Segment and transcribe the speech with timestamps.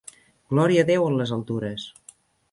[0.53, 1.85] Glòria a Déu en les altures.